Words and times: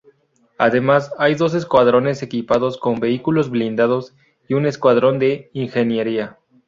Además, 0.57 1.11
hay 1.19 1.35
dos 1.35 1.53
escuadrones 1.53 2.23
equipados 2.23 2.79
con 2.79 2.99
vehículos 2.99 3.51
blindados 3.51 4.15
y 4.47 4.55
un 4.55 4.65
escuadrón 4.65 5.19
de 5.19 5.51
ingeniería. 5.53 6.39